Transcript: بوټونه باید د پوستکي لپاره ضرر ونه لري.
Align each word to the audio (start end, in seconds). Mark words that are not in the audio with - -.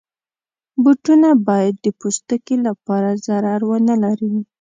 بوټونه 0.83 1.29
باید 1.47 1.75
د 1.85 1.87
پوستکي 1.99 2.55
لپاره 2.67 3.09
ضرر 3.25 3.59
ونه 3.69 3.95
لري. 4.03 4.33